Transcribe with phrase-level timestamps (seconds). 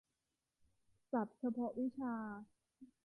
[1.11, 2.13] ศัพท์เฉพาะวิชา